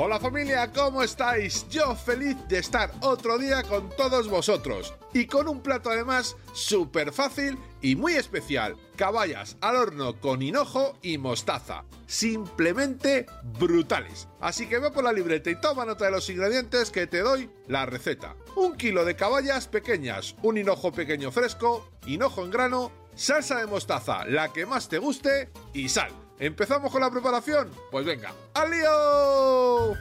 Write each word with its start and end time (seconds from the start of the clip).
Hola 0.00 0.20
familia, 0.20 0.70
¿cómo 0.72 1.02
estáis? 1.02 1.68
Yo 1.70 1.96
feliz 1.96 2.36
de 2.46 2.58
estar 2.58 2.92
otro 3.00 3.36
día 3.36 3.64
con 3.64 3.88
todos 3.96 4.28
vosotros 4.28 4.94
y 5.12 5.26
con 5.26 5.48
un 5.48 5.60
plato 5.60 5.90
además 5.90 6.36
súper 6.52 7.12
fácil 7.12 7.58
y 7.82 7.96
muy 7.96 8.12
especial. 8.12 8.76
Caballas 8.94 9.56
al 9.60 9.74
horno 9.74 10.20
con 10.20 10.40
hinojo 10.40 10.96
y 11.02 11.18
mostaza. 11.18 11.82
Simplemente 12.06 13.26
brutales. 13.58 14.28
Así 14.38 14.68
que 14.68 14.78
ve 14.78 14.92
por 14.92 15.02
la 15.02 15.12
libreta 15.12 15.50
y 15.50 15.60
toma 15.60 15.84
nota 15.84 16.04
de 16.04 16.12
los 16.12 16.30
ingredientes 16.30 16.92
que 16.92 17.08
te 17.08 17.18
doy 17.18 17.50
la 17.66 17.84
receta. 17.84 18.36
Un 18.54 18.76
kilo 18.76 19.04
de 19.04 19.16
caballas 19.16 19.66
pequeñas, 19.66 20.36
un 20.42 20.58
hinojo 20.58 20.92
pequeño 20.92 21.32
fresco, 21.32 21.90
hinojo 22.06 22.44
en 22.44 22.52
grano, 22.52 22.92
salsa 23.16 23.56
de 23.58 23.66
mostaza, 23.66 24.24
la 24.26 24.52
que 24.52 24.64
más 24.64 24.88
te 24.88 24.98
guste 24.98 25.50
y 25.74 25.88
sal. 25.88 26.27
¿Empezamos 26.38 26.92
con 26.92 27.00
la 27.00 27.10
preparación? 27.10 27.70
Pues 27.90 28.06
venga, 28.06 28.32
¡al 28.54 28.70
lío! 28.70 29.96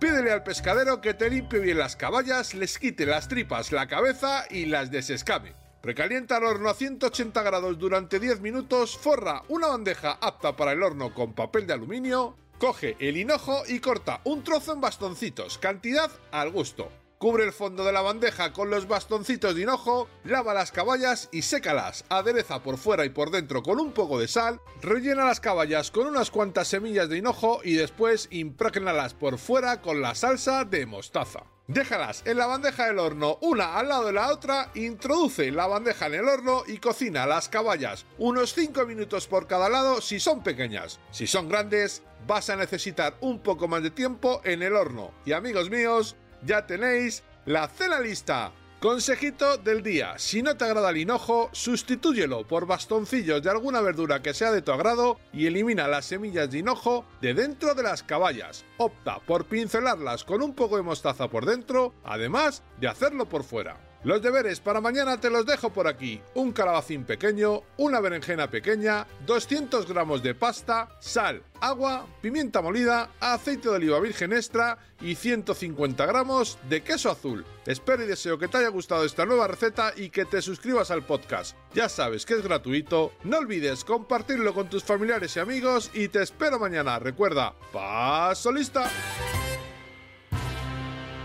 Pídele 0.00 0.32
al 0.32 0.42
pescadero 0.42 1.00
que 1.00 1.14
te 1.14 1.30
limpie 1.30 1.60
bien 1.60 1.78
las 1.78 1.94
caballas, 1.94 2.54
les 2.54 2.78
quite 2.78 3.06
las 3.06 3.28
tripas, 3.28 3.70
la 3.70 3.86
cabeza 3.86 4.46
y 4.50 4.66
las 4.66 4.90
desescame. 4.90 5.54
Recalienta 5.82 6.38
el 6.38 6.44
horno 6.44 6.70
a 6.70 6.74
180 6.74 7.42
grados 7.42 7.78
durante 7.78 8.18
10 8.18 8.40
minutos, 8.40 8.98
forra 8.98 9.42
una 9.48 9.68
bandeja 9.68 10.18
apta 10.20 10.56
para 10.56 10.72
el 10.72 10.82
horno 10.82 11.14
con 11.14 11.34
papel 11.34 11.66
de 11.66 11.74
aluminio, 11.74 12.36
coge 12.58 12.96
el 12.98 13.16
hinojo 13.16 13.62
y 13.68 13.78
corta 13.78 14.20
un 14.24 14.42
trozo 14.42 14.72
en 14.72 14.80
bastoncitos, 14.80 15.58
cantidad 15.58 16.10
al 16.32 16.50
gusto. 16.50 16.90
Cubre 17.20 17.44
el 17.44 17.52
fondo 17.52 17.84
de 17.84 17.92
la 17.92 18.00
bandeja 18.00 18.54
con 18.54 18.70
los 18.70 18.88
bastoncitos 18.88 19.54
de 19.54 19.60
hinojo, 19.60 20.08
lava 20.24 20.54
las 20.54 20.72
caballas 20.72 21.28
y 21.30 21.42
sécalas. 21.42 22.06
Adereza 22.08 22.62
por 22.62 22.78
fuera 22.78 23.04
y 23.04 23.10
por 23.10 23.30
dentro 23.30 23.62
con 23.62 23.78
un 23.78 23.92
poco 23.92 24.18
de 24.18 24.26
sal, 24.26 24.58
rellena 24.80 25.26
las 25.26 25.38
caballas 25.38 25.90
con 25.90 26.06
unas 26.06 26.30
cuantas 26.30 26.68
semillas 26.68 27.10
de 27.10 27.18
hinojo 27.18 27.60
y 27.62 27.74
después 27.74 28.26
impregnalas 28.30 29.12
por 29.12 29.36
fuera 29.36 29.82
con 29.82 30.00
la 30.00 30.14
salsa 30.14 30.64
de 30.64 30.86
mostaza. 30.86 31.44
Déjalas 31.66 32.22
en 32.24 32.38
la 32.38 32.46
bandeja 32.46 32.86
del 32.86 32.98
horno 32.98 33.36
una 33.42 33.76
al 33.76 33.90
lado 33.90 34.06
de 34.06 34.14
la 34.14 34.32
otra, 34.32 34.70
introduce 34.74 35.50
la 35.50 35.66
bandeja 35.66 36.06
en 36.06 36.14
el 36.14 36.26
horno 36.26 36.62
y 36.66 36.78
cocina 36.78 37.26
las 37.26 37.50
caballas 37.50 38.06
unos 38.16 38.54
5 38.54 38.86
minutos 38.86 39.26
por 39.26 39.46
cada 39.46 39.68
lado 39.68 40.00
si 40.00 40.20
son 40.20 40.42
pequeñas. 40.42 41.00
Si 41.10 41.26
son 41.26 41.50
grandes, 41.50 42.02
vas 42.26 42.48
a 42.48 42.56
necesitar 42.56 43.18
un 43.20 43.40
poco 43.40 43.68
más 43.68 43.82
de 43.82 43.90
tiempo 43.90 44.40
en 44.42 44.62
el 44.62 44.74
horno. 44.74 45.12
Y 45.26 45.32
amigos 45.32 45.68
míos, 45.68 46.16
ya 46.44 46.66
tenéis 46.66 47.22
la 47.46 47.68
cena 47.68 48.00
lista. 48.00 48.52
Consejito 48.80 49.58
del 49.58 49.82
día, 49.82 50.14
si 50.16 50.42
no 50.42 50.56
te 50.56 50.64
agrada 50.64 50.88
el 50.88 50.96
hinojo, 50.96 51.50
sustitúyelo 51.52 52.46
por 52.46 52.66
bastoncillos 52.66 53.42
de 53.42 53.50
alguna 53.50 53.82
verdura 53.82 54.22
que 54.22 54.32
sea 54.32 54.52
de 54.52 54.62
tu 54.62 54.72
agrado 54.72 55.18
y 55.34 55.46
elimina 55.46 55.86
las 55.86 56.06
semillas 56.06 56.50
de 56.50 56.60
hinojo 56.60 57.04
de 57.20 57.34
dentro 57.34 57.74
de 57.74 57.82
las 57.82 58.02
caballas. 58.02 58.64
Opta 58.78 59.18
por 59.18 59.44
pincelarlas 59.44 60.24
con 60.24 60.40
un 60.40 60.54
poco 60.54 60.76
de 60.76 60.82
mostaza 60.82 61.28
por 61.28 61.44
dentro, 61.44 61.92
además 62.04 62.62
de 62.80 62.88
hacerlo 62.88 63.28
por 63.28 63.44
fuera. 63.44 63.89
Los 64.02 64.22
deberes 64.22 64.60
para 64.60 64.80
mañana 64.80 65.20
te 65.20 65.28
los 65.28 65.44
dejo 65.44 65.70
por 65.70 65.86
aquí. 65.86 66.22
Un 66.34 66.52
calabacín 66.52 67.04
pequeño, 67.04 67.62
una 67.76 68.00
berenjena 68.00 68.50
pequeña, 68.50 69.06
200 69.26 69.86
gramos 69.86 70.22
de 70.22 70.34
pasta, 70.34 70.88
sal, 71.00 71.42
agua, 71.60 72.06
pimienta 72.22 72.62
molida, 72.62 73.10
aceite 73.20 73.68
de 73.68 73.74
oliva 73.74 74.00
virgen 74.00 74.32
extra 74.32 74.78
y 75.02 75.16
150 75.16 76.06
gramos 76.06 76.58
de 76.70 76.82
queso 76.82 77.10
azul. 77.10 77.44
Espero 77.66 78.02
y 78.02 78.06
deseo 78.06 78.38
que 78.38 78.48
te 78.48 78.56
haya 78.56 78.68
gustado 78.68 79.04
esta 79.04 79.26
nueva 79.26 79.46
receta 79.46 79.92
y 79.94 80.08
que 80.08 80.24
te 80.24 80.40
suscribas 80.40 80.90
al 80.90 81.04
podcast. 81.04 81.54
Ya 81.74 81.90
sabes 81.90 82.24
que 82.24 82.34
es 82.34 82.42
gratuito. 82.42 83.12
No 83.24 83.36
olvides 83.36 83.84
compartirlo 83.84 84.54
con 84.54 84.70
tus 84.70 84.82
familiares 84.82 85.36
y 85.36 85.40
amigos 85.40 85.90
y 85.92 86.08
te 86.08 86.22
espero 86.22 86.58
mañana. 86.58 86.98
Recuerda, 86.98 87.54
paso 87.70 88.50
lista. 88.50 88.90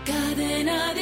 Cadena 0.04 0.92